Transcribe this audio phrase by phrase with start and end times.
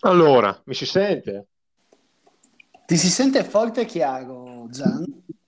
[0.00, 1.46] Allora, mi si sente?
[2.86, 5.04] Ti si sente forte e chiaro, Gian?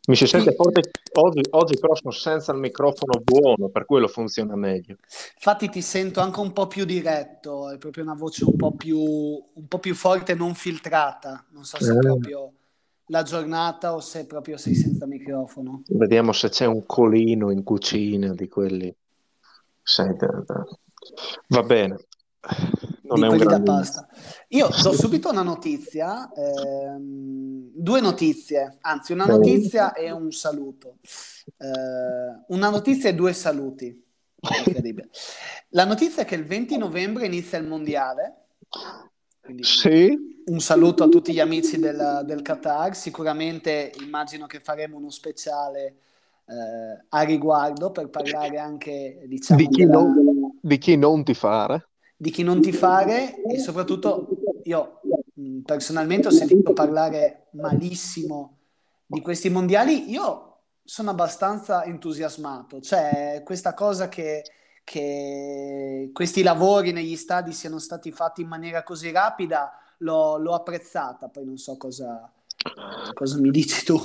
[0.08, 4.56] Mi si sente forte oggi, oggi però sono senza il microfono buono, per quello funziona
[4.56, 4.96] meglio.
[5.34, 8.98] Infatti ti sento anche un po' più diretto, è proprio una voce un po' più,
[8.98, 11.44] un po' più forte e non filtrata.
[11.50, 11.98] Non so se è Eh.
[11.98, 12.52] proprio
[13.10, 15.82] la giornata o se proprio sei senza microfono.
[15.88, 18.94] Vediamo se c'è un colino in cucina di quelli.
[19.82, 20.26] Senti,
[21.48, 21.96] va bene.
[23.08, 24.08] Non è un da gran pasta.
[24.48, 30.96] Io do subito una notizia, ehm, due notizie, anzi una notizia e un saluto.
[31.56, 34.04] Eh, una notizia e due saluti.
[34.40, 35.08] Incredibile.
[35.70, 38.46] La notizia è che il 20 novembre inizia il mondiale.
[39.40, 42.94] Quindi Sì, un saluto a tutti gli amici del, del Qatar.
[42.94, 45.96] Sicuramente immagino che faremo uno speciale
[46.46, 51.34] eh, a riguardo per parlare anche, diciamo, di chi, della- non, di chi non ti
[51.34, 51.88] fare.
[52.20, 54.28] Di chi non ti fare e soprattutto
[54.64, 55.00] io
[55.64, 58.56] personalmente ho sentito parlare malissimo
[59.06, 60.10] di questi mondiali.
[60.10, 64.42] Io sono abbastanza entusiasmato, cioè questa cosa che,
[64.82, 71.28] che questi lavori negli stadi siano stati fatti in maniera così rapida l'ho, l'ho apprezzata,
[71.28, 72.32] poi non so cosa,
[73.14, 73.96] cosa mi dici tu.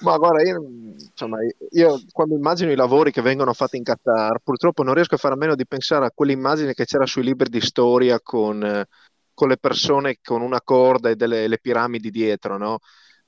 [0.00, 0.62] Ma guarda, io,
[1.10, 1.38] insomma,
[1.70, 5.34] io quando immagino i lavori che vengono fatti in Qatar, purtroppo non riesco a fare
[5.34, 8.86] a meno di pensare a quell'immagine che c'era sui libri di storia con, eh,
[9.34, 12.78] con le persone con una corda e delle le piramidi dietro, no?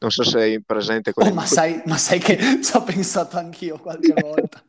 [0.00, 1.10] Non so se sei presente.
[1.10, 4.62] Oh, quelle- ma sai, ma sai che ci ho pensato anch'io qualche volta.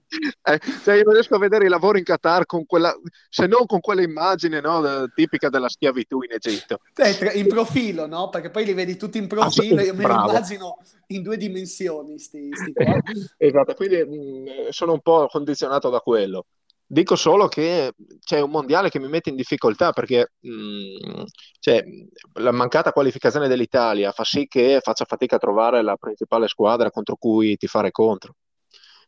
[0.43, 2.93] Eh, cioè io non riesco a vedere i lavori in Qatar con quella,
[3.29, 6.79] se non con quella immagine, no, tipica della schiavitù in Egitto.
[6.97, 8.27] Eh, in profilo, no?
[8.29, 12.49] Perché poi li vedi tutti in profilo, io me li immagino in due dimensioni, sti,
[12.53, 12.73] sti.
[13.37, 16.45] Esatto, quindi mh, sono un po' condizionato da quello.
[16.93, 21.23] Dico solo che c'è un mondiale che mi mette in difficoltà perché mh,
[21.59, 21.81] cioè,
[22.33, 27.15] la mancata qualificazione dell'Italia fa sì che faccia fatica a trovare la principale squadra contro
[27.15, 28.35] cui tifare contro.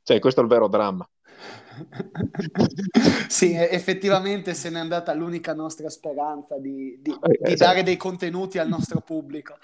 [0.02, 1.06] Cioè, questo è il vero dramma.
[3.28, 7.56] Sì, effettivamente se n'è andata l'unica nostra speranza di, di- Eh, di esatto.
[7.56, 9.58] dare dei contenuti al nostro pubblico.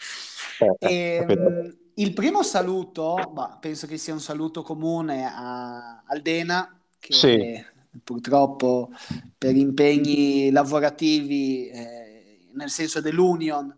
[0.59, 1.41] Eh, eh, E, capito.
[1.41, 7.77] mh, il primo saluto, bah, penso che sia un saluto comune a Aldena, che Sì.
[8.03, 8.89] Purtroppo
[9.37, 13.75] per impegni lavorativi, eh, nel senso dell'Union,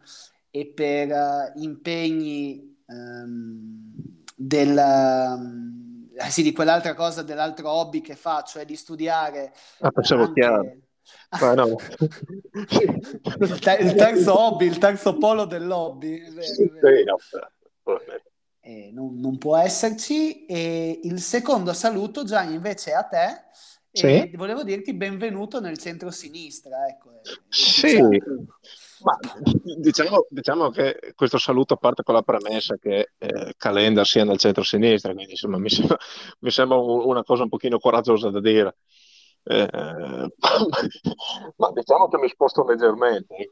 [0.49, 3.93] e per eh, impegni ehm,
[4.35, 10.23] del, eh, sì, di quell'altra cosa, dell'altro hobby che fa, cioè di studiare Ah, pensavo
[10.23, 10.41] anche...
[10.41, 10.75] chiaro.
[11.39, 11.77] Ma no.
[12.51, 17.03] il, ter- il terzo hobby, il terzo polo dell'hobby, è è.
[18.63, 20.45] Eh, non, non può esserci.
[20.45, 23.43] E il secondo saluto, già invece a te,
[23.93, 24.35] e Sì.
[24.35, 26.87] volevo dirti benvenuto nel centro-sinistra.
[26.87, 27.19] Ecco, è
[27.49, 27.97] Sì,
[29.03, 29.17] ma
[29.77, 35.13] diciamo, diciamo che questo saluto parte con la premessa che eh, Calenda sia nel centro-sinistra,
[35.13, 35.97] quindi insomma mi sembra,
[36.39, 38.77] mi sembra un- una cosa un pochino coraggiosa da dire.
[39.43, 39.67] Eh,
[41.57, 43.49] ma diciamo che mi sposto leggermente.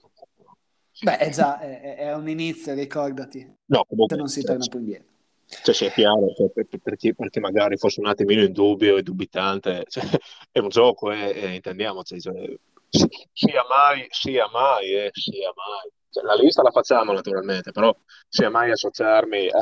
[1.01, 5.07] Beh, è già è, è un inizio, ricordati, No, comunque, non si torna più indietro.
[5.63, 8.97] Cioè, sia chiaro, cioè, per, per chi, per chi magari fosse un attimino in dubbio
[8.97, 10.03] e dubitante, cioè,
[10.51, 12.33] è un gioco, eh, eh, intendiamoci, cioè,
[12.89, 15.91] si- sia mai, sia mai, eh, sia mai.
[16.11, 17.95] Cioè, la lista la facciamo naturalmente, però
[18.27, 19.59] sia mai associarmi a,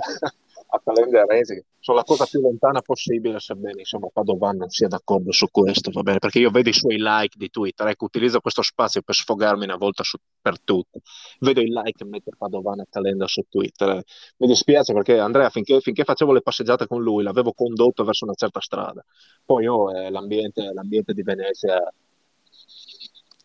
[0.70, 5.32] a Calenda Renzi, sono la cosa più lontana possibile, sebbene insomma Padovan non sia d'accordo
[5.32, 6.20] su questo, va bene?
[6.20, 9.78] Perché io vedo i suoi like di Twitter, ecco, utilizzo questo spazio per sfogarmi una
[9.78, 11.02] volta su- per tutte.
[11.40, 13.90] Vedo i like che mette Padovan e Calenda su Twitter.
[13.90, 14.04] eh.
[14.38, 18.34] Mi dispiace perché Andrea, finché, finché facevo le passeggiate con lui, l'avevo condotto verso una
[18.36, 19.04] certa strada.
[19.46, 21.82] Poi oh, eh, l'ambiente, l'ambiente di Venezia.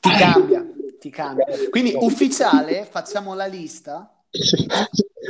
[0.00, 0.66] Ti cambia,
[0.98, 1.46] ti cambia.
[1.70, 4.21] Quindi ufficiale, facciamo la lista.
[4.32, 4.66] Sì,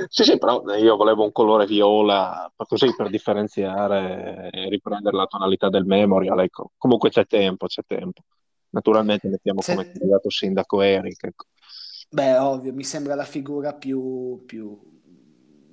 [0.09, 5.69] sì, sì, però io volevo un colore viola, così per differenziare e riprendere la tonalità
[5.69, 6.39] del memorial.
[6.41, 6.71] Ecco.
[6.79, 8.23] Comunque c'è tempo, c'è tempo.
[8.71, 11.25] Naturalmente mettiamo C'è- come candidato sindaco Eric.
[11.25, 11.47] Ecco.
[12.11, 14.79] Beh, ovvio, mi sembra la figura più, più,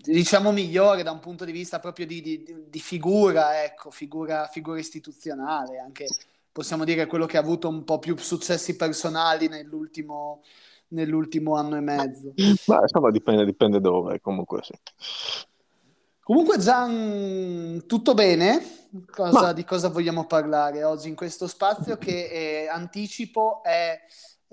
[0.01, 4.79] diciamo, migliore da un punto di vista proprio di, di- di figura, ecco, figura, figura
[4.79, 6.07] istituzionale, anche
[6.51, 10.41] possiamo dire quello che ha avuto un po' più successi personali nell'ultimo,
[10.89, 12.33] nell'ultimo anno e mezzo.
[12.67, 14.73] Ma insomma dipende, dipende dove, comunque sì.
[16.21, 18.61] Comunque, Gian, tutto bene?
[19.09, 23.99] Cosa- Ma di cosa vogliamo parlare oggi in questo spazio che eh, anticipo è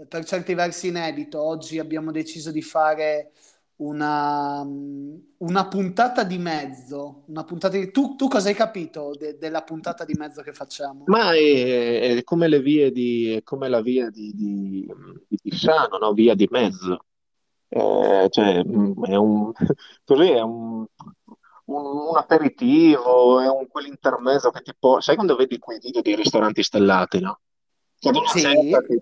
[0.09, 1.41] per certi versi inedito.
[1.41, 3.33] Oggi abbiamo deciso di fare
[3.76, 4.62] una,
[5.38, 7.25] una puntata di mezzo.
[7.28, 7.90] Una puntata di...
[7.90, 11.08] Tu, tu cosa hai capito de- della puntata di mezzo che facciamo?
[11.08, 14.87] Ma è, è come le vie di, come la via di, di,
[15.28, 16.12] di Pisano, no?
[16.12, 17.05] Via di mezzo.
[17.69, 19.52] Eh, cioè, mm, è un,
[20.05, 20.84] così è un,
[21.67, 25.00] un, un aperitivo, è un quell'intermezzo che ti può...
[25.00, 27.40] Sai quando vedi quei video dei ristoranti stellati, no?
[28.02, 29.00] Una Sì, certa ti-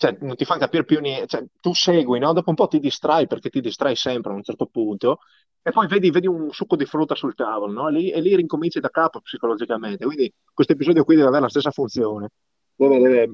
[0.00, 2.32] cioè, non ti fanno capire più niente, cioè, tu segui, no?
[2.32, 5.18] Dopo un po' ti distrai perché ti distrai sempre a un certo punto
[5.62, 7.88] e poi vedi, vedi un succo di frutta sul tavolo, no?
[7.88, 10.06] E lì, e lì ricominci da capo psicologicamente.
[10.06, 12.30] Quindi questo episodio qui deve avere la stessa funzione.
[12.74, 13.30] Deve, deve,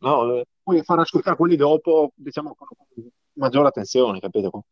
[0.00, 2.68] no, puoi far ascoltare quelli dopo, diciamo, con,
[3.32, 4.64] maggiore attenzione, capito?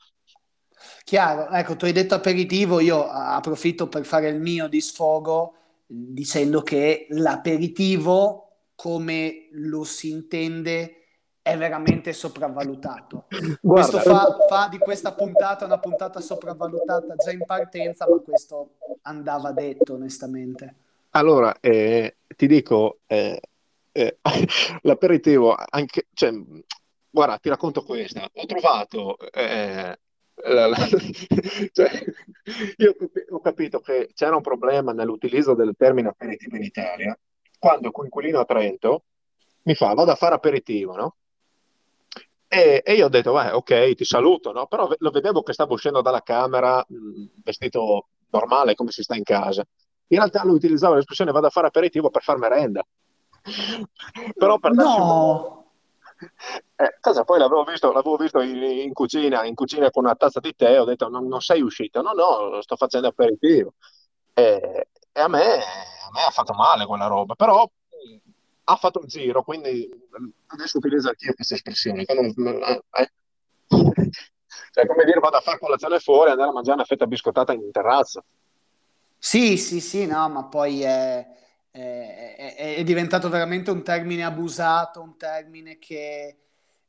[1.04, 1.48] chiaro.
[1.48, 5.54] Ecco, tu hai detto aperitivo, io approfitto per fare il mio di sfogo
[5.86, 11.03] dicendo che l'aperitivo, come lo si intende,
[11.44, 13.26] è veramente sopravvalutato.
[13.68, 18.76] Questo Guarda, fa, fa di questa puntata una puntata sopravvalutata già in partenza, ma questo
[19.02, 20.76] andava detto onestamente.
[21.10, 23.40] allora, eh, ti dico, eh,
[23.92, 24.18] eh,
[24.82, 26.32] l'aperitivo, anche, cioè,
[27.10, 28.26] guarda, ti racconto questa.
[28.32, 29.98] Ho trovato, eh,
[30.34, 30.76] la- la-
[31.72, 31.90] cioè,
[32.78, 32.94] io
[33.30, 37.18] ho capito che c'era un problema nell'utilizzo del termine aperitivo in Italia,
[37.58, 39.04] quando il coinquilino a Trento
[39.64, 41.16] mi fa, vado a fare aperitivo, no?
[42.56, 44.66] E, e io ho detto, beh, ok, ti saluto, no?
[44.66, 49.24] Però lo vedevo che stavo uscendo dalla camera, mh, vestito normale, come si sta in
[49.24, 49.64] casa.
[50.08, 52.84] In realtà lui utilizzava l'espressione vado a fare aperitivo per far merenda.
[54.36, 55.06] Però per darsi un...
[55.06, 55.62] No,
[56.76, 60.40] Eh, cosa poi l'avevo visto, l'avevo visto in, in cucina, in cucina con una tazza
[60.40, 62.02] di tè, ho detto non, non sei uscito?
[62.02, 63.74] No, no, sto facendo aperitivo.
[64.32, 67.68] E, e a me, a me ha fatto male quella roba, però
[68.64, 72.04] ha fatto un giro, quindi mh, adesso utilizzo anch'io questa espressione.
[72.04, 73.10] Quando- eh, eh.
[74.70, 77.52] Cioè, come dire, vado a fare colazione fuori e andare a mangiare una fetta biscottata
[77.52, 78.24] in terrazza.
[79.18, 81.26] sì, sì, sì, no, ma poi è,
[81.70, 86.36] è- è- è diventato veramente un termine abusato, un termine che,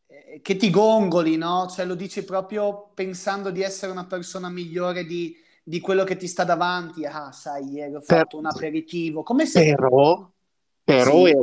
[0.06, 1.68] eh, che ti gongoli, no?
[1.70, 6.28] Cioè lo dici proprio pensando di essere una persona migliore di, di quello che ti
[6.28, 7.06] sta davanti.
[7.06, 9.62] Ah, sai, ieri ho Per- fatto un aperitivo, come se...
[9.62, 10.30] però,
[10.84, 11.36] però è, Sì,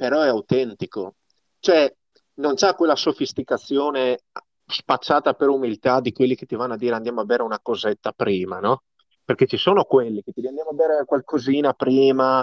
[0.00, 1.16] però è autentico.
[1.58, 1.94] Cioè,
[2.36, 4.20] non c'ha quella sofisticazione
[4.64, 8.12] spacciata per umiltà di quelli che ti vanno a dire andiamo a bere una cosetta
[8.12, 8.84] prima, no?
[9.22, 12.42] Perché ci sono quelli che ti dicono andiamo a bere qualcosina prima.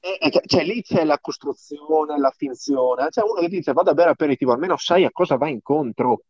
[0.00, 3.08] E- e- cioè, lì c'è la costruzione, la finzione.
[3.10, 6.22] C'è uno che dice vado a bere aperitivo, almeno sai a cosa vai incontro.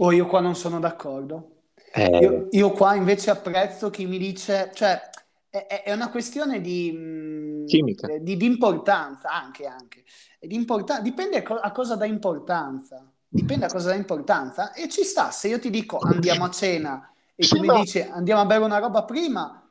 [0.00, 1.54] o io qua non sono d'accordo.
[1.92, 5.00] Eh, Io, io qua invece apprezzo chi mi dice, cioè
[5.48, 8.10] è, è- una questione di, mh, chimica.
[8.22, 10.04] di- di importanza, anche, anche.
[10.40, 14.88] Di importa- dipende a, co- a cosa dà importanza, dipende a cosa dà importanza e
[14.88, 18.00] ci sta, se io ti dico andiamo a cena e tu Sì, mi ma dici
[18.00, 19.70] andiamo a bere una roba prima,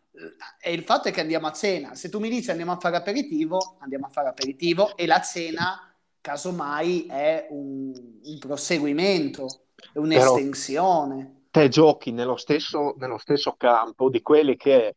[0.61, 2.79] eh, e il fatto è che andiamo a cena, se tu mi dici andiamo a
[2.79, 9.97] fare aperitivo, andiamo a fare aperitivo e la cena, casomai, è un, un proseguimento, è
[10.11, 11.35] però un'estensione.
[11.51, 14.95] te giochi nello stesso, nello stesso campo di quelli che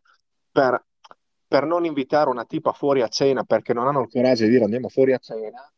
[0.50, 0.85] per,
[1.50, 4.62] per non invitare una tipa fuori a cena perché non hanno il coraggio di dire
[4.62, 5.69] andiamo fuori a cena,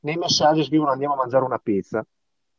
[0.00, 2.04] nei messaggi scrivono andiamo a mangiare una pizza.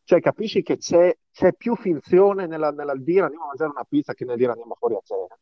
[0.04, 4.16] Cioè, capisci che c'è c'è più finzione nella, nella dire andiamo a mangiare una pizza
[4.16, 5.38] che nel dire andiamo fuori a cena.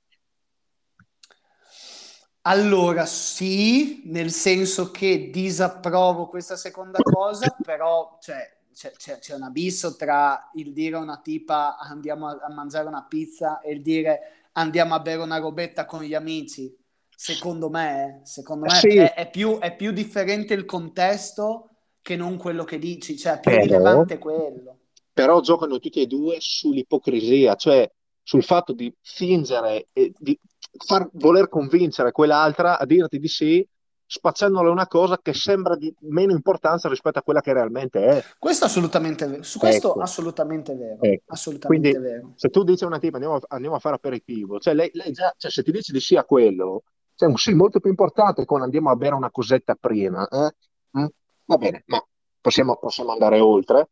[2.41, 9.43] Allora, sì, nel senso che disapprovo questa seconda cosa, però cioè, c'è, c'è- c'è un
[9.43, 13.81] abisso tra il dire a una tipa andiamo a, a mangiare una pizza e il
[13.81, 16.77] dire andiamo a bere una robetta con gli amici.
[17.23, 21.69] Secondo me, secondo me Sì, è, è più, è più differente il contesto
[22.01, 24.79] che non quello che dici, cioè più però, rilevante quello.
[25.13, 27.89] però giocano tutti e due sull'ipocrisia, cioè
[28.23, 30.37] sul fatto di fingere e di
[30.85, 33.67] far voler convincere quell'altra a dirti di sì,
[34.05, 38.23] spacciandole una cosa che sembra di meno importanza rispetto a quella che realmente è.
[38.39, 41.33] Questo assolutamente vero, su questo Ecco, assolutamente vero, ecco.
[41.33, 42.33] assolutamente Quindi vero.
[42.35, 45.11] se tu dici a una tipa andiamo, a- andiamo a fare aperitivo, cioè lei, lei
[45.11, 46.83] già, cioè, se ti dice di sì a quello,
[47.21, 50.27] c'è un sì molto più importante con andiamo a bere una cosetta prima.
[50.27, 50.55] eh?
[50.99, 51.05] Mm?
[51.45, 52.03] Va bene, ma
[52.41, 53.89] possiamo, possiamo andare oltre,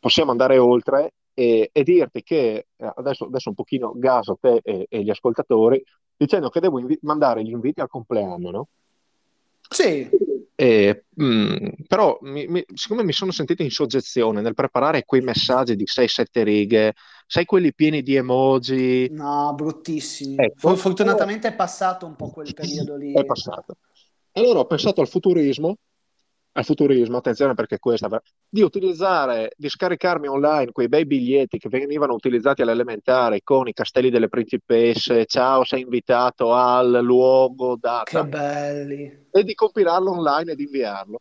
[0.00, 4.86] possiamo andare oltre e, e dirti che eh, adesso, adesso un pochino gaso te e,
[4.88, 5.84] e gli ascoltatori,
[6.16, 8.68] dicendo che devo invi- mandare gli inviti al compleanno, no?
[9.68, 10.08] Sì,
[10.58, 15.76] E, mm, però, mi- mi- siccome mi sono sentito in soggezione nel preparare quei messaggi
[15.76, 16.94] di 6-7 righe,
[17.26, 20.36] sai quelli pieni di emoji, no, bruttissimi.
[20.36, 23.12] ecco, fortunatamente è passato un po' quel periodo lì.
[23.12, 23.76] è passato.
[24.32, 25.76] Allora ho pensato al futurismo
[26.56, 28.08] al futurismo, attenzione perché questa,
[28.48, 34.10] di utilizzare, di scaricarmi online quei bei biglietti che venivano utilizzati all'elementare con i castelli
[34.10, 38.22] delle principesse, ciao sei invitato al luogo, data.
[38.22, 39.26] Che belli.
[39.30, 41.20] E di compilarlo online e di inviarlo.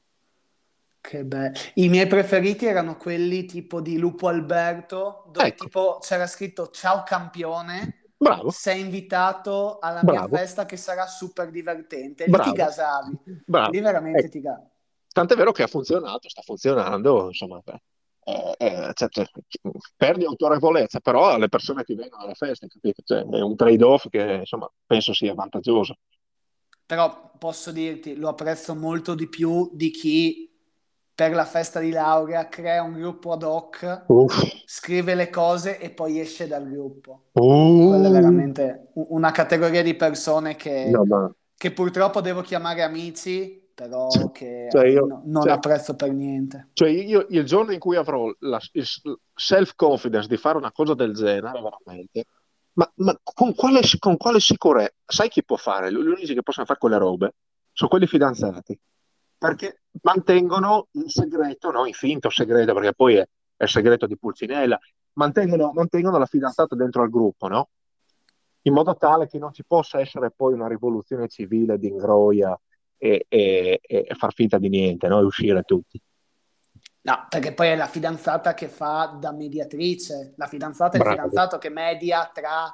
[1.01, 1.53] Che bello.
[1.75, 5.65] I miei preferiti erano quelli tipo di Lupo Alberto, dove ecco.
[5.65, 8.03] tipo c'era scritto ciao campione.
[8.17, 8.49] Bravo.
[8.51, 10.29] Sei invitato alla Bravo.
[10.29, 12.23] mia festa che sarà super divertente.
[12.23, 12.49] Lì Bravo.
[12.49, 13.19] ti gasavi.
[13.45, 13.71] Bravo.
[13.71, 14.29] Lì veramente ecco.
[14.29, 14.73] ti gasavi.
[15.15, 17.63] Tant'è vero che ha funzionato, sta funzionando, insomma,
[18.25, 19.25] eh, eh, cioè,
[19.95, 23.01] perdi autorevolezza, però alle persone che vengono alla festa, capito?
[23.01, 25.99] Cioè, è un trade-off che insomma, penso sia vantaggioso.
[26.85, 30.53] Però posso dirti, lo apprezzo molto di più di chi
[31.15, 34.63] per la festa di laurea crea un gruppo ad hoc, Uff.
[34.65, 37.27] scrive le cose e poi esce dal gruppo.
[37.31, 37.87] Uh.
[37.87, 41.33] Quella è veramente una categoria di persone che, no, ma...
[41.55, 46.11] che purtroppo devo chiamare amici però cioè, che cioè io, no, non cioè, apprezzo per
[46.11, 46.69] niente.
[46.73, 48.85] Cioè io il giorno in cui avrò la, il
[49.33, 52.25] self-confidence di fare una cosa del genere, veramente,
[52.73, 54.93] ma, ma con, quale, con, quale, sicurezza?
[55.05, 55.91] Sai chi può fare?
[55.91, 57.35] Gli unici che possono fare quelle robe
[57.73, 58.79] sono quelli fidanzati,
[59.37, 61.85] perché mantengono il segreto, no?
[61.85, 63.27] in finto segreto, perché poi è,
[63.57, 64.79] è il segreto di Pulcinella,
[65.13, 67.69] mantengono, mantengono la fidanzata dentro al gruppo, no?
[68.61, 72.57] in modo tale che non ci possa essere poi una rivoluzione civile di ingroia
[72.97, 75.19] e, e, e far finta di niente, no?
[75.19, 76.01] e uscire tutti.
[77.01, 81.59] No, perché poi è la fidanzata che fa da mediatrice, la fidanzata è il fidanzato
[81.59, 82.73] che media tra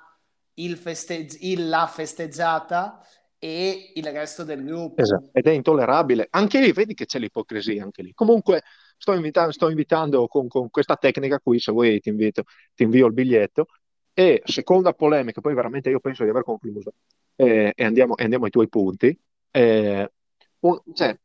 [0.56, 3.06] il festeggi- il, la festeggiata
[3.38, 5.01] e il resto del gruppo.
[5.01, 6.28] Esatto, ed è intollerabile.
[6.30, 8.13] Anche lì, vedi che c'è l'ipocrisia anche lì.
[8.13, 8.63] Comunque
[8.98, 13.08] sto invitando, sto invitando con, con, questa tecnica qui, se vuoi ti, invito, ti invio
[13.08, 13.66] il biglietto.
[14.13, 16.94] E seconda polemica, poi veramente io penso di aver concluso,
[17.36, 19.18] eh, e, andiamo, e andiamo ai tuoi punti.
[19.51, 20.12] Eh,
[20.60, 21.17] un, cioè,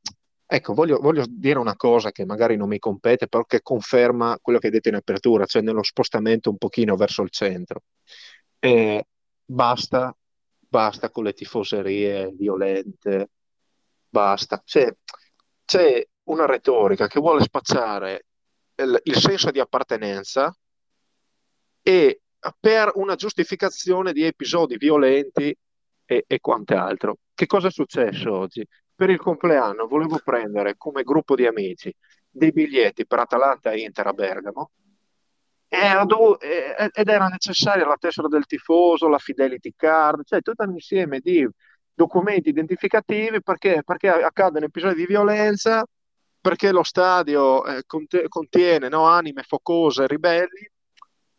[0.46, 4.58] ecco, voglio, voglio, dire una cosa che magari non mi compete, però che conferma quello
[4.58, 7.82] che hai detto in apertura, cioè nello spostamento un pochino verso il centro.
[8.58, 9.06] Eh,
[9.44, 10.16] basta,
[10.58, 13.30] basta con le tifoserie violente,
[14.08, 14.62] basta.
[14.64, 14.94] C'è,
[15.64, 18.26] c'è una retorica che vuole spacciare
[18.76, 20.54] il, il senso di appartenenza
[21.82, 22.20] e
[22.58, 25.56] per una giustificazione di episodi violenti
[26.06, 27.18] e, e quant'altro.
[27.34, 28.66] Che cosa è successo oggi?
[28.94, 31.94] Per il compleanno volevo prendere come gruppo di amici
[32.30, 34.70] dei biglietti per Atalanta e Inter a Bergamo
[35.68, 41.46] ed era necessaria la tessera del tifoso, la fidelity card, cioè tutto un insieme di
[41.92, 45.84] documenti identificativi perché, perché accadono episodi di violenza,
[46.40, 47.82] perché lo stadio eh,
[48.28, 50.70] contiene no, anime focose, ribelli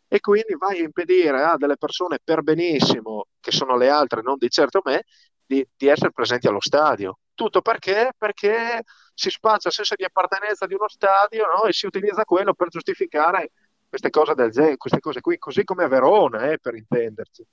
[0.08, 4.36] e quindi vai a impedire a delle persone per benissimo, che sono le altre, non
[4.38, 5.04] di certo me,
[5.44, 7.18] di, di essere presenti allo stadio.
[7.34, 8.10] Tutto perché?
[8.16, 8.82] Perché
[9.14, 11.64] si spaccia il senso di appartenenza di uno stadio no?
[11.64, 13.52] e si utilizza quello per giustificare
[13.88, 17.44] queste cose del genere, queste cose qui, così come a Verona, eh, per intenderci.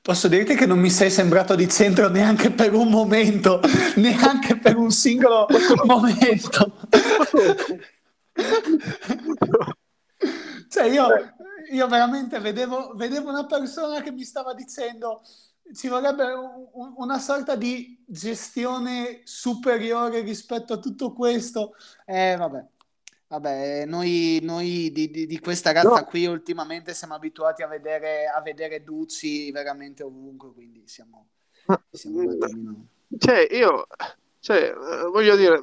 [0.00, 3.60] Posso dirti che non mi sei sembrato di centro neanche per un momento,
[3.96, 5.46] neanche per un singolo
[5.84, 6.72] momento.
[10.72, 11.06] cioè io,
[11.70, 15.20] io veramente vedevo, vedevo, una persona che mi stava dicendo
[15.74, 21.74] ci vorrebbe un, una sorta di gestione superiore rispetto a tutto questo.
[22.06, 22.64] Eh, vabbè.
[23.28, 26.04] Vabbè, noi, noi di, di, di, questa razza no.
[26.04, 31.28] qui ultimamente siamo abituati a vedere, a vedere Ducci veramente ovunque, quindi siamo...
[31.90, 32.86] siamo.
[33.18, 33.86] Cioè, io,
[34.38, 34.72] cioè,
[35.10, 35.60] voglio dire,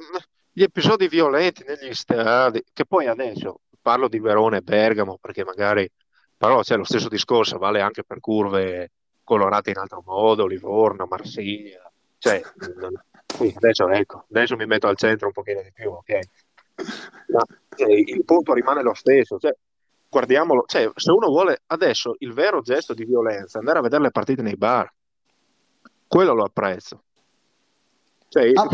[0.52, 5.90] gli episodi violenti negli stadi, che poi adesso parlo di Verona e Bergamo, perché magari,
[6.36, 8.90] però cioè, lo stesso discorso vale anche per curve
[9.24, 12.42] colorate in altro modo, Livorno, Marsiglia, cioè,
[13.56, 16.18] adesso, ecco, adesso mi metto al centro un pochino di più, ok?
[17.28, 17.42] Ma
[17.74, 19.38] cioè, il punto rimane lo stesso.
[19.38, 19.54] Cioè,
[20.08, 24.10] guardiamolo, cioè, se uno vuole adesso il vero gesto di violenza, andare a vedere le
[24.10, 24.92] partite nei bar,
[26.06, 27.02] quello lo apprezzo.
[28.28, 28.68] Cioè, ah.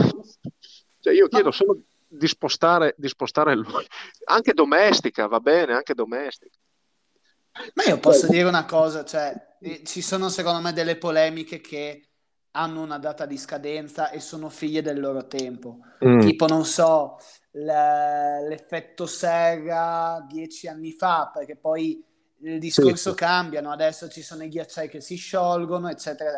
[1.00, 1.78] cioè io chiedo solo
[2.16, 3.86] di spostare, di spostare lui.
[4.24, 6.58] Anche domestica, va bene, anche domestica.
[7.74, 12.08] Ma io posso dire una cosa, cioè, eh, ci sono secondo me delle polemiche che
[12.52, 15.78] hanno una data di scadenza e sono figlie del loro tempo.
[16.04, 16.20] Mm.
[16.20, 17.18] Tipo, non so,
[17.52, 22.02] l'effetto serra dieci anni fa, perché poi
[22.40, 23.16] il discorso sì.
[23.16, 23.70] cambia, no?
[23.70, 26.30] adesso ci sono i ghiacciai che si sciolgono, eccetera.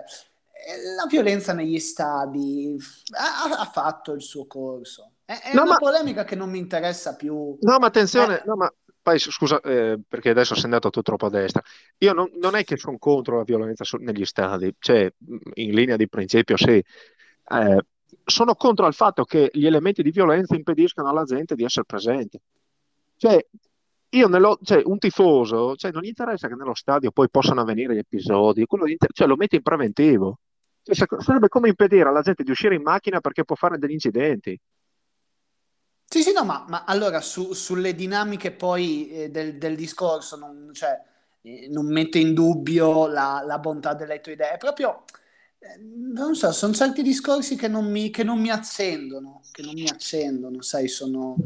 [0.96, 2.76] La violenza negli stadi
[3.16, 5.12] ha, ha fatto il suo corso.
[5.28, 5.76] È, è no, una ma...
[5.76, 7.58] polemica che non mi interessa più.
[7.60, 8.42] No, ma attenzione, eh...
[8.46, 11.62] no, ma poi scusa, eh, perché adesso sei andato tu troppo a destra.
[11.98, 15.12] Io non, non è che sono contro la violenza negli stadi, cioè
[15.54, 16.82] in linea di principio sì.
[17.50, 17.84] Eh,
[18.24, 22.40] sono contro il fatto che gli elementi di violenza impediscano alla gente di essere presente.
[23.18, 23.46] Cioè,
[24.08, 27.94] io nello, cioè, un tifoso, cioè, non gli interessa che nello stadio poi possano avvenire
[27.94, 30.38] gli episodi, quello inter- cioè, lo mette in preventivo.
[30.82, 34.58] Cioè, sarebbe come impedire alla gente di uscire in macchina perché può fare degli incidenti.
[36.10, 40.70] Sì, sì, no, ma, ma allora su, sulle dinamiche poi eh, del, del, discorso, non,
[40.72, 40.98] cioè,
[41.42, 45.04] eh, non metto in dubbio la, la, bontà delle tue idee, è proprio,
[45.58, 49.74] eh, non so, sono certi discorsi che non, mi, che non mi accendono, che non
[49.74, 51.36] mi accendono, sai, sono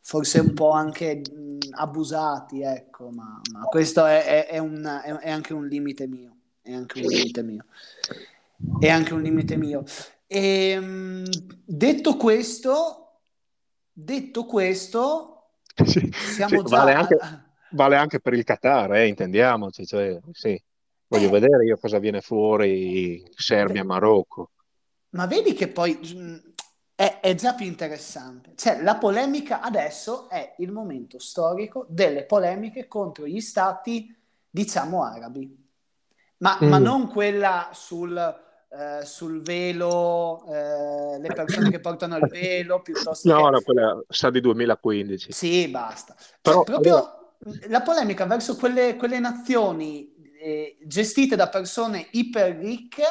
[0.00, 5.30] forse un po' anche mh, abusati, ecco, ma, ma questo è, è, è, un, è,
[5.30, 7.66] anche un limite mio, è anche un limite mio,
[8.80, 9.84] è anche un limite mio.
[10.26, 11.24] E, mh,
[11.62, 13.07] detto questo
[14.00, 16.76] Detto questo, sì, siamo sì, già...
[16.76, 17.16] Vale anche,
[17.72, 19.84] vale anche, per il Qatar, eh, intendiamoci.
[19.84, 20.62] Cioè, sì.
[21.08, 24.52] Voglio eh, vedere io cosa viene fuori Serbia-Marocco.
[25.10, 26.36] Ma vedi che poi mm,
[26.94, 28.52] è, è, già più interessante.
[28.54, 34.16] Cioè, la polemica adesso è il momento storico delle polemiche contro gli stati,
[34.48, 35.66] diciamo, arabi.
[36.36, 36.68] Ma, mm.
[36.68, 43.28] ma non quella sul eh, sul velo, eh, le persone che portano il velo, piuttosto
[43.28, 43.50] no, che...
[43.50, 45.32] no, quella sa di 2015.
[45.32, 46.14] Sì, basta.
[46.16, 47.66] Cioè, Però, proprio allora...
[47.68, 53.04] la polemica verso quelle, quelle nazioni eh, gestite da persone iper ricche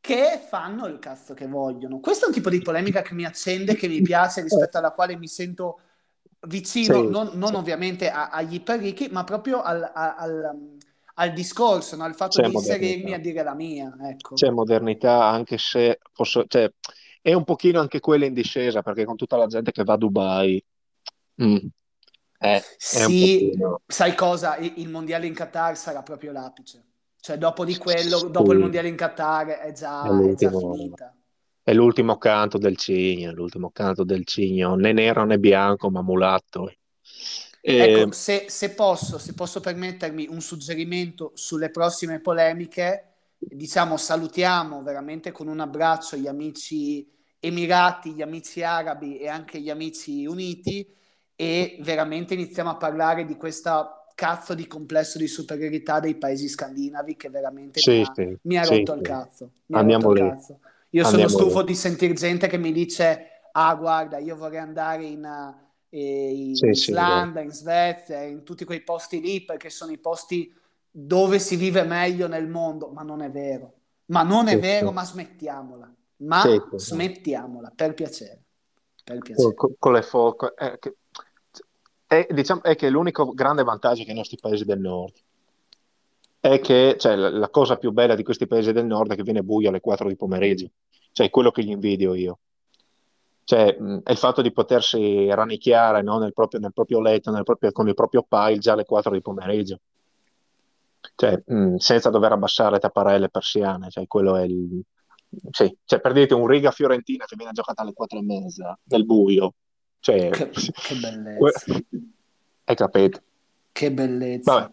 [0.00, 1.98] che fanno il cazzo che vogliono.
[2.00, 5.16] Questo è un tipo di polemica che mi accende, che mi piace, rispetto alla quale
[5.16, 5.80] mi sento
[6.46, 7.54] vicino, sì, non, non sì.
[7.54, 10.73] ovviamente a, agli iper ricchi, ma proprio al, al, al
[11.32, 12.04] discorso, no?
[12.04, 13.96] al fatto C'è di inserirmi a dire la mia.
[14.02, 14.34] Ecco.
[14.34, 16.70] C'è modernità, anche se posso, cioè,
[17.22, 19.96] è un pochino anche quella in discesa, perché con tutta la gente che va a
[19.96, 20.62] Dubai.
[21.42, 21.56] Mm,
[22.36, 23.54] è, sì, è
[23.86, 24.56] sai cosa?
[24.56, 26.84] Il mondiale in Qatar sarà proprio l'apice.
[27.18, 28.30] Cioè, dopo di quello, sì.
[28.30, 31.16] dopo il mondiale in Qatar è già, è già finita.
[31.62, 36.70] È l'ultimo canto del cigno, l'ultimo canto del cigno, né nero né bianco, ma mulatto.
[37.66, 44.82] Ecco, ehm, se, se, posso, se posso permettermi un suggerimento sulle prossime polemiche, diciamo salutiamo
[44.82, 50.86] veramente con un abbraccio gli amici Emirati, gli amici arabi e anche gli amici uniti
[51.34, 57.16] e veramente iniziamo a parlare di questa cazzo di complesso di superiorità dei paesi scandinavi
[57.16, 59.50] che veramente sì, mi, ha, sì, mi, ha, rotto sì, il cazzo.
[59.70, 60.58] Andiamo rotto il cazzo.
[60.90, 61.66] Io Andiamo sono stufo lì.
[61.66, 65.24] di sentire gente che mi dice ah guarda io vorrei andare in
[66.00, 70.52] in sì, Islanda, sì, in Svezia, in tutti quei posti lì, perché sono i posti
[70.90, 73.72] dove si vive meglio nel mondo, ma non è vero.
[74.06, 75.92] Ma non è vero, ma smettiamola.
[76.16, 76.42] Ma
[76.76, 78.42] smettiamola, per piacere.
[79.02, 79.54] Per piacere.
[79.54, 80.96] Con, con le foto, è, che,
[82.06, 85.14] è, diciamo, è che l'unico grande vantaggio che i nostri paesi del nord
[86.40, 89.22] è che cioè, la, la, cosa più bella di questi paesi del nord è che
[89.22, 90.68] viene buio alle 4 di pomeriggio,
[91.12, 92.38] cioè quello che gli invidio io.
[93.44, 97.44] Cioè, mh, è il fatto di potersi rannicchiare no, nel, proprio, nel, proprio, letto, nel
[97.44, 99.80] proprio, con il proprio pile già alle 4 di pomeriggio.
[101.14, 104.80] Cioè, mh, senza dover abbassare tapparelle persiane, cioè, quello è il...
[105.50, 109.04] Sì, cioè, per dirti un riga fiorentina che viene giocata alle 4 e mezza, nel
[109.04, 109.54] buio.
[110.00, 111.82] Cioè, che, che bellezza.
[112.64, 113.20] Hai capito?
[113.72, 114.52] Che bellezza.
[114.52, 114.72] Vabbè.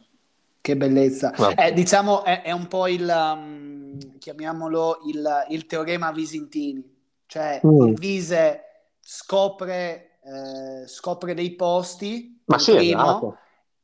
[0.61, 1.55] Che bellezza.
[1.55, 6.99] Eh, diciamo, è, è, un po' il, um, chiamiamolo, il, il teorema Visintini
[7.31, 7.87] cioè mm.
[7.87, 8.61] il Vise
[8.99, 13.37] scopre, eh, scopre dei posti, ma sì, primo, esatto.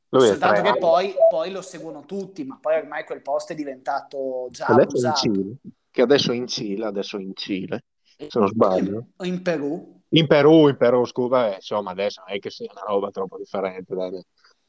[0.09, 4.49] Lui soltanto che poi, poi, lo seguono tutti, ma poi ormai quel posto è diventato
[4.51, 5.55] già adesso in Cile,
[5.89, 7.85] che adesso è in Cile, adesso in Cile,
[8.17, 9.07] se non sbaglio.
[9.15, 10.01] O in Perù.
[10.09, 13.37] In Perù, in Perù, scusa, eh, insomma adesso non è che sia una roba troppo
[13.37, 14.21] differente, dai.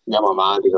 [0.04, 0.70] andiamo avanti,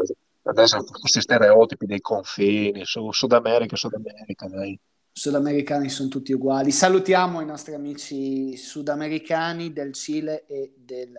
[0.44, 4.80] adesso questi stereotipi dei confini, su Sud America, Sud America, dai
[5.12, 6.70] sudamericani sono tutti uguali.
[6.70, 11.18] Salutiamo i nostri amici sudamericani del Cile e del,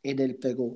[0.00, 0.74] e del Perù.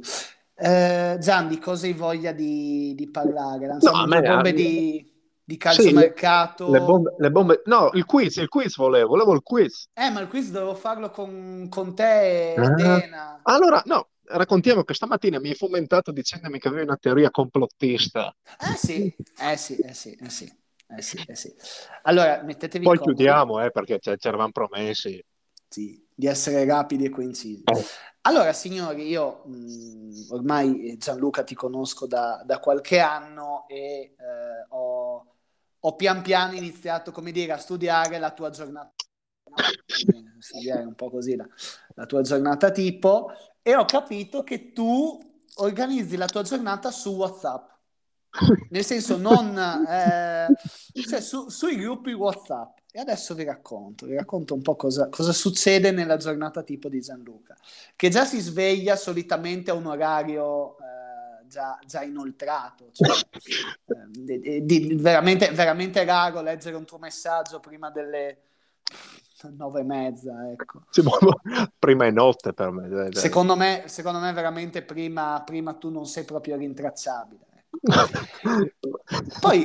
[0.56, 3.66] Eh, Gian, di cosa hai voglia di, di parlare?
[3.66, 5.04] Lanciamo no, bombe di,
[5.42, 6.66] di calciomercato.
[6.66, 9.88] Sì, le, bombe, le bombe, no, il quiz, il quiz volevo, volevo il quiz.
[9.92, 12.70] Eh, ma il quiz dovevo farlo con, con te e ah.
[12.70, 13.40] Dena.
[13.42, 18.34] Allora, no, raccontiamo che stamattina mi hai fomentato dicendomi che avevi una teoria complottista.
[18.58, 20.62] Eh sì, eh sì, eh sì, eh sì.
[20.96, 21.54] Eh sì, eh sì.
[22.02, 23.16] Allora, mettetevi Poi comodi.
[23.16, 25.22] chiudiamo, eh, perché ci eravamo promessi.
[25.68, 27.62] Sì, di essere rapidi e coincisi.
[27.64, 27.84] Eh.
[28.22, 34.66] Allora, signori, io mh, mm, ormai Gianluca ti conosco da, da qualche anno e eh,
[34.68, 35.26] ho,
[35.80, 38.92] ho, pian piano iniziato, come dire, a studiare la tua giornata.
[40.38, 41.46] studiare un po' così la,
[41.94, 43.30] la tua giornata tipo
[43.62, 45.20] e ho capito che tu
[45.56, 47.73] organizzi la tua giornata su WhatsApp
[48.70, 49.56] nel senso non
[49.88, 50.46] eh,
[51.02, 55.32] cioè su, sui gruppi WhatsApp e adesso vi racconto, vi racconto un po' cosa, cosa,
[55.32, 57.56] succede nella giornata tipo di Gianluca,
[57.96, 62.90] che già si sveglia solitamente a un orario eh, già, già, inoltrato.
[62.92, 63.08] Cioè,
[63.86, 68.38] eh, di, di, veramente, veramente raro leggere un tuo messaggio prima delle
[69.56, 70.84] nove e mezza, ecco.
[71.76, 73.08] prima è notte per me.
[73.12, 77.53] Secondo me, secondo me veramente prima, prima tu non sei proprio rintracciabile.
[79.40, 79.64] Poi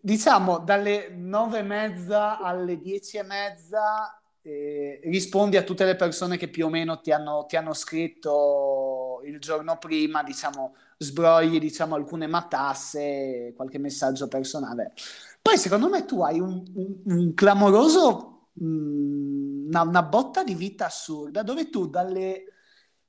[0.00, 6.36] diciamo dalle nove e mezza alle dieci e mezza eh, rispondi a tutte le persone
[6.36, 11.94] che più o meno ti hanno, ti hanno scritto il giorno prima, diciamo, sbrogli diciamo,
[11.94, 14.92] alcune matasse, qualche messaggio personale.
[15.40, 20.54] Poi secondo me tu hai un, un, un clamoroso, mh, mm, una, una botta di
[20.54, 22.44] vita assurda dove tu dalle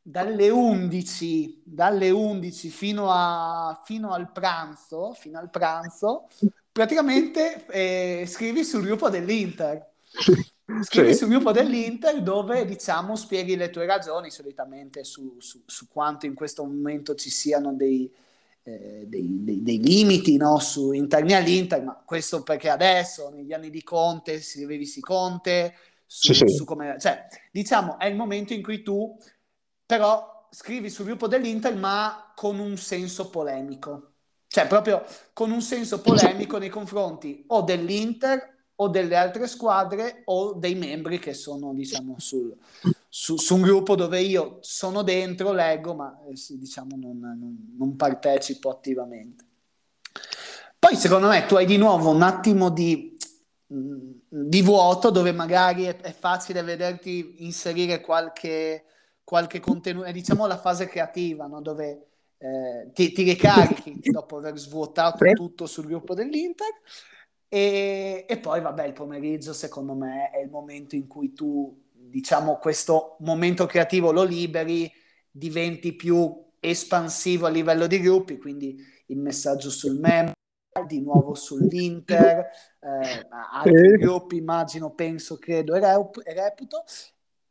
[0.08, 6.28] dalle 11, dalle 11 fino, a, fino, al pranzo, fino al pranzo,
[6.72, 9.94] praticamente eh, scrivi sul gruppo dell'Inter.
[10.84, 11.18] Scrivi sì.
[11.18, 16.36] sul gruppo dell'Inter dove diciamo spieghi le tue ragioni solitamente su, su, su quanto in
[16.36, 18.12] questo momento ci siano dei,
[18.62, 20.60] eh, dei, dei, dei limiti no?
[20.60, 25.74] su, interni all'Inter, ma questo perché adesso, negli anni di Conte, si rivisi Conte,
[26.06, 26.56] su, sì, sì.
[26.56, 26.98] su come...
[27.00, 29.18] Cioè, diciamo, è il momento in cui tu
[29.86, 34.14] però scrivi sul gruppo dell'Inter ma con un senso polemico,
[34.48, 40.54] cioè proprio con un senso polemico nei confronti o dell'Inter o delle altre squadre o
[40.54, 42.56] dei membri che sono diciamo sul,
[43.08, 47.96] su, su, un gruppo dove io sono dentro, leggo ma eh, diciamo non, non, non
[47.96, 49.44] partecipo attivamente.
[50.78, 53.18] Poi secondo me tu hai di nuovo un attimo di,
[53.66, 58.84] di vuoto dove magari è, è facile vederti inserire qualche
[59.26, 61.60] qualche contenuto, diciamo la fase creativa, no?
[61.60, 62.08] dove
[62.38, 66.70] eh, ti, ti, ricarichi dopo aver svuotato tutto sul gruppo dell'Inter.
[67.50, 72.58] E, e, poi vabbè il pomeriggio secondo me è il momento in cui tu diciamo
[72.58, 74.92] questo momento creativo lo liberi,
[75.30, 80.34] diventi più espansivo a livello di gruppi, quindi il messaggio sul meme,
[80.88, 85.80] di nuovo sull'Inter, eh, altri gruppi immagino, penso, credo e
[86.34, 86.84] reputo,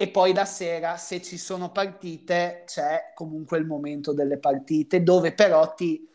[0.05, 5.33] e poi la sera, se ci sono partite, c'è comunque il momento delle partite, dove
[5.33, 6.07] però ti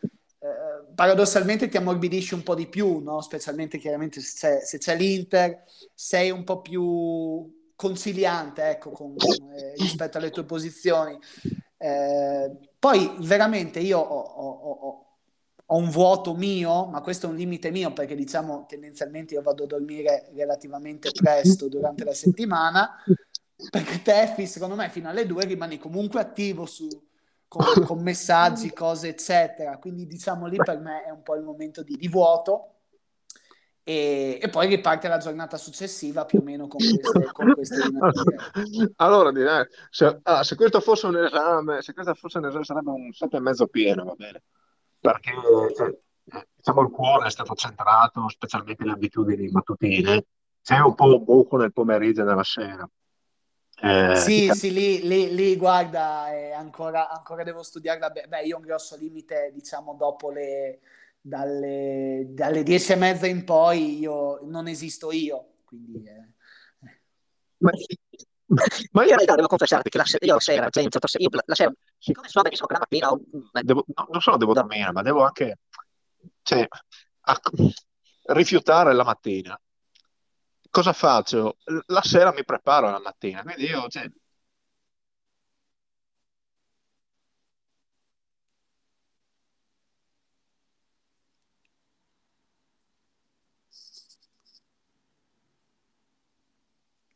[0.42, 3.20] eh, paradossalmente ti ammorbidisci un po' di più, no?
[3.20, 9.14] specialmente chiaramente se c'è, se c'è l'Inter, sei un po' più conciliante ecco, con,
[9.54, 11.18] eh, rispetto alle tue posizioni.
[11.76, 15.06] Eh, poi veramente io ho, ho, ho,
[15.66, 19.64] ho, un vuoto mio, ma questo è un limite mio perché diciamo tendenzialmente io vado
[19.64, 23.02] a dormire relativamente presto durante la settimana
[23.68, 26.88] perché te, secondo me, fino alle due rimani comunque attivo su,
[27.46, 29.76] con, con, messaggi, cose, eccetera.
[29.78, 32.76] Quindi, diciamo, lì per me è un po' il momento di, di vuoto.
[33.82, 37.76] E, e, poi riparte la giornata successiva più o meno con queste, con queste
[38.96, 42.90] allora direi se, ah, se, questo fosse un esame se questo fosse un esame sarebbe
[42.90, 44.42] un sette e mezzo pieno va bene
[45.00, 45.32] perché
[45.74, 45.96] cioè,
[46.54, 50.26] diciamo il cuore è stato centrato specialmente le abitudini mattutine
[50.62, 52.86] c'è un po' un buco nel pomeriggio e nella sera
[53.82, 58.10] eh, sì, sì, lì, lì, lì guarda, eh, ancora, ancora, devo studiarla.
[58.10, 60.80] Beh, io ho un grosso limite, diciamo, dopo le,
[61.20, 66.04] dalle, dalle dieci e mezza in poi, io non esisto io, quindi...
[66.06, 66.28] Eh.
[67.58, 67.70] Ma,
[68.92, 71.72] ma, io in realtà devo confessarti che la, io la sera, cioè, io la sera,
[71.98, 73.10] siccome so benissimo che la mattina...
[73.10, 73.20] Ho,
[73.62, 75.58] devo, no, non solo devo dormire, ma devo anche
[76.42, 76.66] cioè,
[77.20, 77.40] a,
[78.34, 79.58] rifiutare la mattina
[80.70, 81.58] cosa faccio?
[81.86, 84.10] La sera mi preparo la mattina, quindi io, cioè,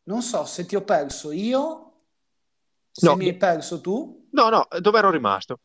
[0.06, 1.92] Non so se ti ho perso io,
[2.92, 5.60] se no, mi hai perso tu, no, no, dove ero rimasto?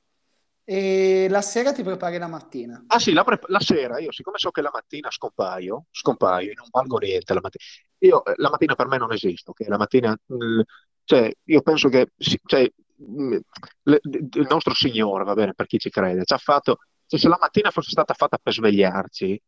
[0.69, 2.84] E la sera ti prepari la mattina.
[2.86, 6.67] Ah sì, la, pre- la sera, io siccome so che la mattina scompaio, scompaio, non
[6.69, 7.63] valgo niente la mattina.
[7.99, 9.67] Io, eh, la mattina per me non esiste, ok?
[9.67, 10.62] La mattina, mh,
[11.05, 12.12] cioè, io penso che,
[12.45, 12.71] cioè,
[13.84, 16.77] le, il nostro Signore, va bene, per chi ci crede, ci ha fatto,
[17.08, 19.41] cioè, se la mattina fosse stata fatta per svegliarci,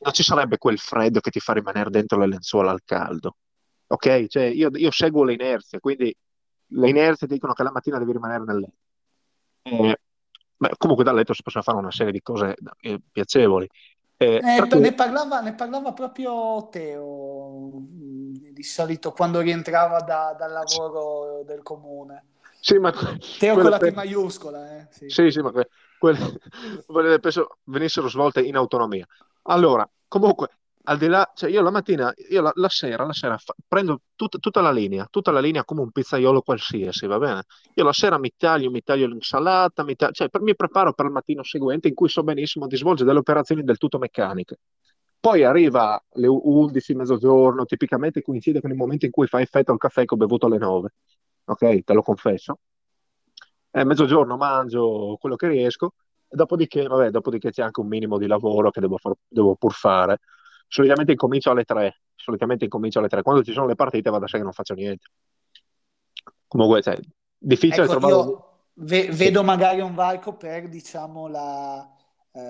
[0.00, 3.36] non ci sarebbe quel freddo che ti fa rimanere dentro le lenzuola al caldo,
[3.86, 4.26] ok?
[4.26, 6.14] Cioè, io, io seguo le inerzie, quindi
[6.72, 8.76] le inerzie dicono che la mattina devi rimanere nel letto.
[9.62, 9.99] Eh,
[10.60, 13.66] Beh, comunque dal letto si possono fare una serie di cose eh, piacevoli.
[14.18, 14.78] Eh, eh, tu...
[14.78, 22.24] ne, parlava, ne, parlava, proprio Teo di solito quando rientrava da, dal lavoro del comune.
[22.60, 22.92] Sì, ma
[23.38, 24.76] Teo con la T maiuscola.
[24.76, 24.86] Eh?
[24.90, 25.08] Sì.
[25.08, 25.50] sì, sì, ma
[25.98, 26.18] quelle,
[26.86, 29.06] quelle penso venissero svolte in autonomia.
[29.44, 30.48] Allora, comunque,
[30.90, 34.02] al di là, cioè io la mattina, io la, la sera, la sera fa- prendo
[34.16, 37.44] tut- tutta la linea, tutta la linea come un pizzaiolo qualsiasi, va bene?
[37.74, 41.06] Io la sera mi taglio, mi taglio l'insalata, mi, taglio- cioè, per- mi preparo per
[41.06, 44.58] il mattino seguente in cui so benissimo di svolgere delle operazioni del tutto meccaniche.
[45.20, 49.78] Poi arriva alle 11, mezzogiorno, tipicamente coincide con il momento in cui fa effetto il
[49.78, 50.94] caffè che ho bevuto alle 9,
[51.44, 51.84] ok?
[51.84, 52.58] Te lo confesso.
[53.72, 55.94] E mezzogiorno mangio quello che riesco,
[56.28, 60.18] dopodiché, vabbè, dopodiché c'è anche un minimo di lavoro che devo, far- devo pur fare.
[60.70, 63.22] Solitamente incomincio alle 3, solitamente incomincio alle 3.
[63.22, 65.08] Quando ci sono le partite vado a sé che non faccio niente.
[66.48, 66.98] Comunque, cioè,
[67.38, 68.14] difficile Ecco, trovare...
[68.14, 71.88] io ve- vedo magari un varco per, diciamo, la,
[72.32, 72.40] eh,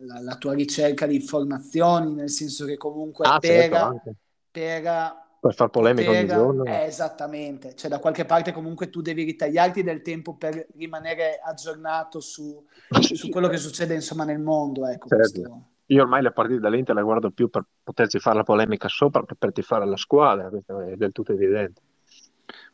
[0.00, 4.14] la, la tua ricerca di informazioni, nel senso che comunque Ah, certo, per, anche.
[4.50, 6.64] per Per far polemica ogni giorno.
[6.64, 12.20] eh, esattamente, cioè da qualche parte comunque tu devi ritagliarti del tempo per rimanere aggiornato
[12.20, 12.64] su,
[13.00, 15.48] Sì, su sì, quello che succede insomma nel mondo, ecco, certo.
[15.50, 15.66] questo...
[15.90, 19.34] Io ormai le partite dell'Inter le guardo più per poterci fare la polemica sopra che
[19.34, 21.82] per tifare la squadra, questo è del tutto evidente.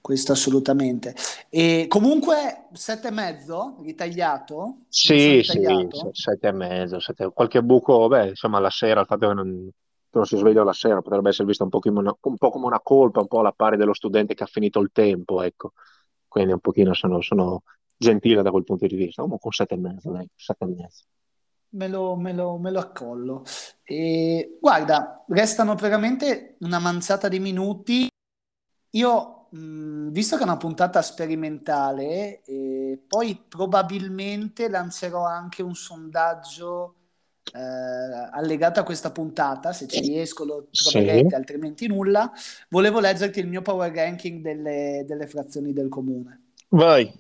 [0.00, 1.14] Questo assolutamente.
[1.48, 4.76] E comunque sette e mezzo ritagliato?
[4.88, 5.90] Sì, sì, ritagliato?
[5.90, 9.68] se- sette e mezzo, sette- qualche buco, beh, insomma, la sera, il fatto che non,
[10.10, 12.66] non si sveglia la sera potrebbe essere visto un po' come una, un po' come
[12.66, 15.72] una colpa, un po' alla pari dello studente che ha finito il tempo, ecco.
[16.28, 17.62] Quindi un pochino sono, sono
[17.96, 19.22] gentile da quel punto di vista.
[19.22, 21.04] Comunque un sette e mezzo, dai, sette e mezzo.
[21.74, 23.42] Me lo, me lo- me lo accollo.
[23.82, 28.08] E guarda, restano veramente una manciata di minuti.
[28.90, 36.94] Io, mh, visto che è una puntata sperimentale, eh, poi probabilmente lancerò anche un sondaggio
[37.52, 39.72] eh, allegato a questa puntata.
[39.72, 42.32] Se ci riesco lo Sì, troverete, altrimenti nulla.
[42.70, 46.42] Volevo leggerti il mio power ranking delle, delle frazioni del comune.
[46.70, 47.14] vai.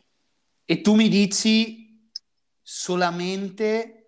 [0.66, 2.10] E tu mi dici
[2.62, 4.03] solamente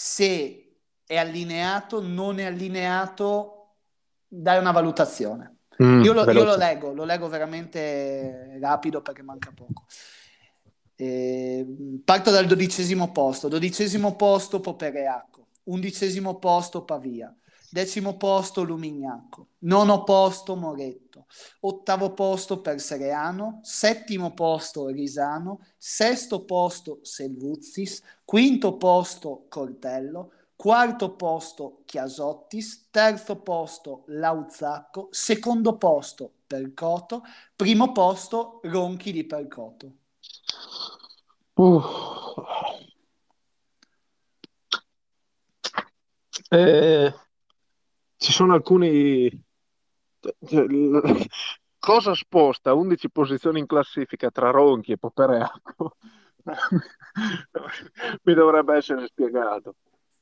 [0.00, 3.78] se è allineato, non è allineato,
[4.28, 5.56] dai una valutazione.
[5.82, 9.86] Mm, Io lo, io lo leggo, lo leggo veramente rapido perché manca poco.
[10.94, 11.66] Eh,
[12.04, 13.48] parto dal dodicesimo posto.
[13.48, 15.48] Dodicesimo posto Popereacco.
[15.64, 17.34] Undicesimo posto Pavia.
[17.68, 19.48] Decimo posto Lumignacco.
[19.62, 21.07] Nono posto Moretto.
[21.60, 23.60] Ottavo posto Persereano.
[23.62, 25.60] Settimo posto Risano.
[25.76, 28.02] Sesto posto Selvuzis.
[28.24, 30.32] Quinto posto Cortello.
[30.58, 37.22] Quarto posto Chiasottis, terzo posto Lauzacco, secondo posto Percoto,
[37.54, 39.92] primo posto Ronchi di Percoto.
[41.54, 41.80] Uh.
[46.50, 47.14] Eh,
[48.16, 49.46] ci sono alcuni...
[51.80, 55.96] Cosa sposta 11 posizioni in classifica tra Ronchi e Popereacco?
[58.24, 59.74] Mi dovrebbe essere spiegato.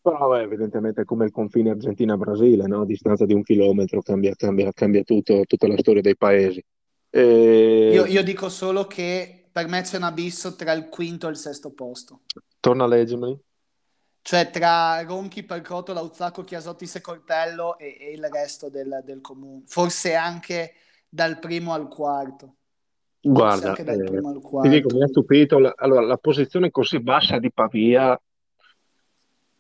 [0.03, 2.83] Però vabbè, evidentemente è come il confine Argentina-Brasile, no?
[2.83, 6.63] A distanza di un chilometro cambia, cambia- cambia tutto- tutta la storia dei paesi.
[7.11, 11.31] E- Io, io dico solo che per me c'è un abisso tra il quinto e
[11.31, 12.21] il sesto posto.
[12.61, 13.41] Torna a leggermi.
[14.27, 19.63] Cioè tra Ronchi, Percoto, Lauzacco, Chiasottis e Cortello e, e il resto del, del comune.
[19.67, 20.73] Forse anche
[21.09, 22.57] dal primo al quarto.
[23.21, 25.61] Forse Guarda, anche dal eh, primo al dico, mi ha stupito.
[25.61, 28.21] la- Allora, la posizione così bassa di Pavia,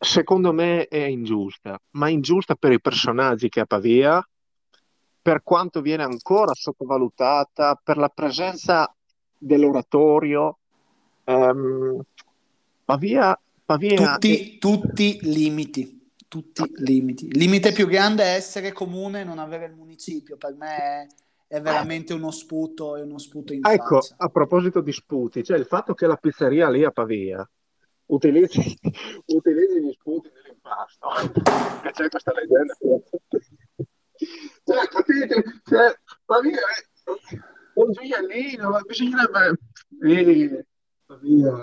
[0.00, 4.20] secondo me, è ingiusta, ma ingiusta per i personaggi che ha Pavia,
[5.22, 8.92] per quanto viene ancora sottovalutata, per la presenza
[9.38, 10.58] dell'oratorio.
[11.22, 12.00] Ehm,
[12.84, 17.26] Pavia, Pavia è- Tutti, tutti limiti, tutti limiti.
[17.26, 20.36] Il limite più grande è essere comune e non avere il municipio.
[20.36, 21.06] Per me è,
[21.48, 24.14] è veramente uno sputo, è uno sputo in Ecco, faccia.
[24.18, 27.46] a proposito di sputi, cioè il fatto che la pizzeria lì a Pavia
[28.06, 28.60] utilizzi,
[29.26, 31.08] utilizzi gli sputi nell'impasto,
[31.82, 32.74] che c'è questa leggenda.
[34.64, 35.42] Cioè, capite?
[35.64, 37.40] Cioè, Pavia è
[37.74, 39.58] un gioiellino, bisognerebbe...
[40.02, 40.66] eh,
[41.06, 41.54] Pavia,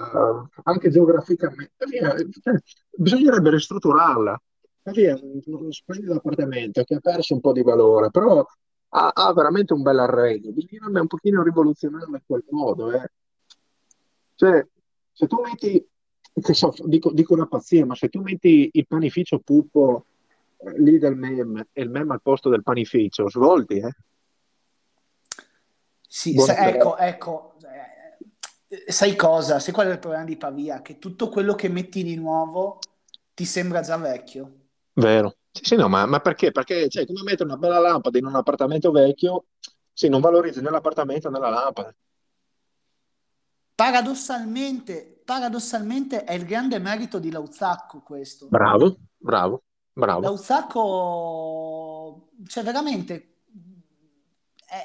[0.63, 1.73] anche geograficamente,
[2.41, 2.56] cioè,
[2.97, 4.41] bisognerebbe ristrutturarla.
[4.82, 8.45] Pavia è un, un splendido appartamento che ha perso un po' di valore, però
[8.89, 13.12] ha, ha veramente un bel arredo, bisognerebbe un pochino rivoluzionarla in quel modo, eh.
[14.36, 14.65] Cioè,
[15.12, 15.88] se tu metti,
[16.41, 20.06] che so, dico, dico una pazzia, ma se tu metti il panificio Pupo
[20.58, 23.95] eh, lì del MEM e il MEM al posto del panificio, svolti, eh?
[26.08, 27.92] Sì, sa- ecco, ecco, eh,
[28.88, 29.59] sai cosa?
[29.59, 30.81] Sai qual è il problema di Pavia?
[30.81, 32.79] Che tutto quello che metti di nuovo
[33.33, 34.53] ti sembra già vecchio.
[34.93, 35.38] Vero.
[35.51, 36.51] Sì, sì, no, ma, ma perché?
[36.51, 39.45] Perché, cioè, come mettere una bella lampada in un appartamento vecchio,
[39.91, 41.93] sì, non valorizzi né l'appartamento né la lampada.
[43.75, 48.47] Paradossalmente, paradossalmente è il grande merito di Lauzacco questo.
[48.49, 50.21] Bravo, bravo, bravo.
[50.21, 50.81] Lauzacco,
[52.47, 53.33] cioè veramente,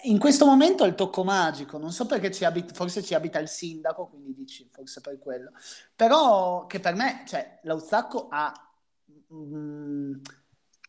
[0.02, 3.38] in questo momento è il tocco magico, non so perché ci abita, forse ci abita
[3.38, 5.52] il sindaco, quindi dici forse per quello,
[5.94, 8.52] però che per me, cioè, Lauzacco ha
[9.32, 10.14] mm,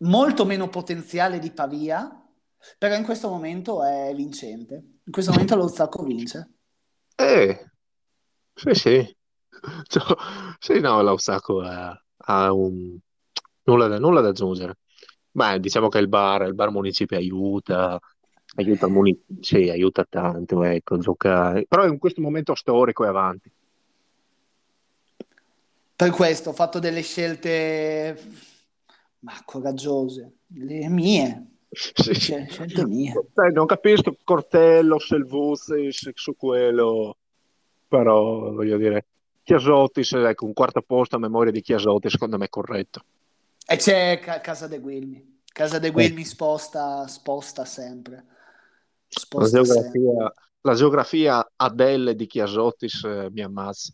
[0.02, 2.10] molto meno potenziale di Pavia,
[2.78, 6.50] però in questo momento è vincente, in questo momento Lauzacco vince.
[7.16, 7.72] Eh,
[8.54, 9.18] sì, sì.
[9.88, 10.04] Cioè,
[10.58, 12.98] sì, no, Lauzacco ha, ha un...
[13.64, 14.78] nulla da, nulla da aggiungere.
[15.32, 18.00] Beh, diciamo che il bar, il bar Municipi aiuta,
[18.60, 21.66] aiuta, il sì, aiuta tanto, ecco, giocare.
[21.68, 23.52] Però in questo momento storico è avanti.
[25.96, 28.18] Per questo ho fatto delle scelte,
[29.20, 32.14] ma coraggiose, le mie, Sì.
[32.14, 33.14] scel- scelte mie.
[33.54, 37.18] Non capisco Cortello, Selvuzis su quello,
[37.88, 39.06] però voglio dire,
[39.44, 43.04] Chiasotti, ecco, un quarto posto a memoria di Chiasotti, secondo me è corretto.
[43.68, 45.42] E c'è Ca- Casa de Guilmi.
[45.52, 48.24] Casa de Guilmi sposta, sposta sempre.
[49.32, 53.94] La geografia, la geografia Adele di Chiasotis eh, mi ammazza.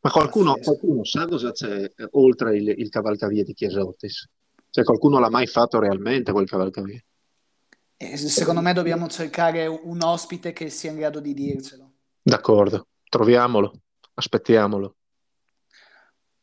[0.00, 4.28] Ma qualcuno, qualcuno sa cosa c'è eh, oltre il, il cavalcavia di Chiasotis?
[4.70, 7.02] Cioè, qualcuno l'ha mai fatto realmente quel cavalcavia?
[7.96, 11.92] E secondo me dobbiamo cercare un ospite che sia in grado di dircelo.
[12.22, 13.72] D'accordo, troviamolo,
[14.14, 14.96] aspettiamolo.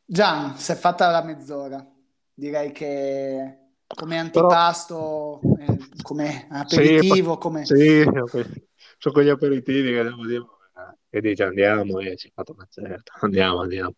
[0.06, 1.86] Gian, si è fatta la mezz'ora.
[2.34, 7.66] Direi che come Però antipasto, eh, come sì, aperitivo, come...
[7.66, 8.64] sì, ok.
[8.98, 12.68] sono quegli aperitivi che devo dire, eh, e dice andiamo e ci ha fatto una
[12.70, 13.94] certa, andiamo, andiamo.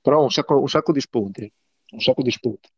[0.00, 1.52] Però un sacco, un sacco di spunti,
[1.92, 2.68] un sacco di spunti.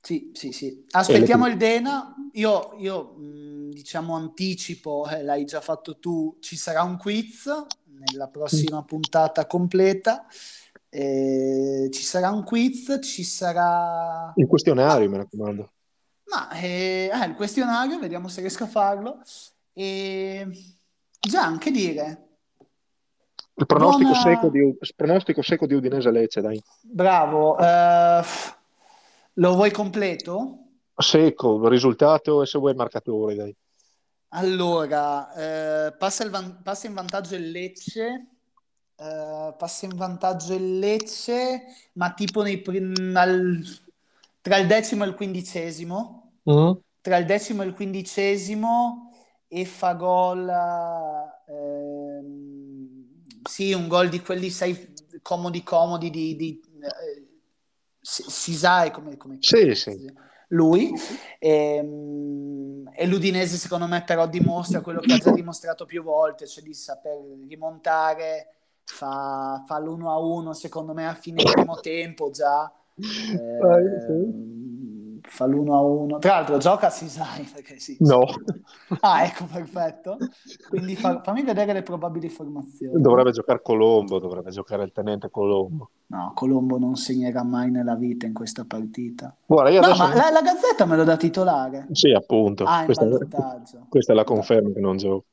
[0.00, 0.84] Sì, sì, sì.
[0.90, 2.14] Aspettiamo il Dena.
[2.34, 7.50] Io, io, mh, diciamo, anticipo, eh, l'hai già fatto tu, ci sarà un quiz
[7.84, 10.26] nella prossima puntata completa.
[10.90, 14.32] Eh, ci sarà un quiz, ci sarà...
[14.36, 15.72] il questionario, Ma, mi raccomando.
[16.30, 19.20] ma eh, eh, il questionario, vediamo se riesco a farlo.
[19.72, 20.46] E...
[21.20, 22.28] Gian, che dire?
[23.54, 24.70] Il pronostico secco Buona...
[24.70, 26.62] di, pronostico secco di Udinese Lecce, dai.
[26.80, 27.58] Bravo.
[27.58, 28.22] Eh,
[29.34, 30.64] lo vuoi completo?
[30.96, 33.56] Secco, risultato e se vuoi marcatore, dai.
[34.30, 38.37] Allora, eh, passa, il van- passa in vantaggio il Lecce,
[38.98, 41.62] eh, passa in vantaggio il Lecce,
[41.94, 42.62] ma tipo nei
[43.14, 43.62] al-
[44.40, 46.80] tra il decimo e il quindicesimo, Mm?
[47.00, 49.12] tra il decimo e il quindicesimo
[49.48, 50.48] e fa gol,
[51.48, 53.06] ehm,
[53.42, 57.26] sì, un gol di quelli, sai, comodi comodi di, di eh,
[58.00, 60.02] Si- Sisai, come, come Sì, sì.
[60.48, 60.92] lui,
[61.40, 66.64] Ehm, e l'Udinese secondo me però dimostra quello che ha già dimostrato più volte, cioè
[66.64, 68.57] di saper rimontare,
[68.92, 72.70] fa, fa l'1 a 1 secondo me a fine primo tempo già,
[73.60, 74.12] Dai, sì.
[74.16, 78.24] Ehm, fa l'1 a 1, tra l'altro gioca Sisai perché sì, No.
[79.00, 80.18] Ah ecco perfetto,
[80.68, 83.00] quindi fa- fammi vedere le probabili formazioni.
[83.02, 85.90] dovrebbe giocare Colombo, dovrebbe giocare il tenente Colombo.
[86.06, 89.34] No, Colombo non segnerà mai nella vita in questa partita.
[89.46, 90.02] Guarda, io No, adesso...
[90.04, 91.86] ma la, la Gazzetta me lo da titolare.
[91.92, 93.06] Sì, appunto, Ah, questa,
[93.88, 95.24] questa è la conferma che non gioco.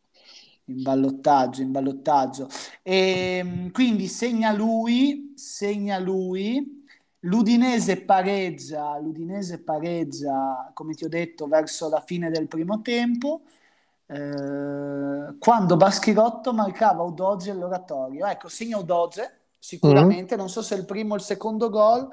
[0.67, 2.47] In ballottaggio, in ballottaggio.
[2.81, 6.83] E, quindi segna lui, segna lui.
[7.25, 13.41] L'Udinese pareggia, l'Udinese pareggia, come ti ho detto, verso la fine del primo tempo,
[14.07, 18.25] eh, quando Baschirotto marcava Udoge all'oratorio.
[18.27, 22.07] Ecco, segna Udoge, sicuramente, non so se è il primo o il secondo gol,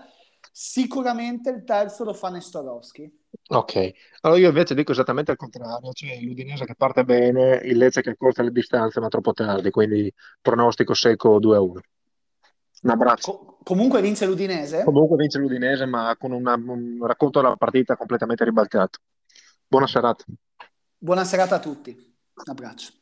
[0.50, 3.21] sicuramente il terzo lo fa Nestorowski.
[3.48, 3.90] Ok,
[4.20, 8.10] allora io invece dico esattamente il contrario, cioè l'Udinese che parte bene, il Lecce che
[8.10, 11.80] accorcia le distanze ma troppo tardi, quindi pronostico secco 2-1.
[12.82, 13.32] Un abbraccio.
[13.36, 14.84] Co- comunque vince l'Udinese.
[14.84, 18.98] Comunque vince l'Udinese ma con una- un racconto della partita completamente ribaltato.
[19.66, 20.24] Buona serata.
[20.98, 21.90] Buona serata a tutti.
[21.90, 22.92] Un abbraccio.